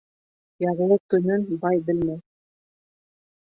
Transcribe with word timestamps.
Ярлы 0.63 0.97
көнөн 1.15 1.45
бай 1.67 1.83
белмәҫ 1.91 2.25